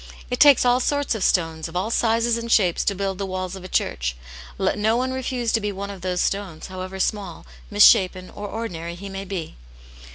[0.31, 3.55] It takes all sorts of stones, of all sizes and shapes, to build the walls
[3.55, 4.15] of a church
[4.59, 8.47] i let no one refuse to be one of those stones, however small, misshapen, or
[8.47, 9.57] ordinary he may be.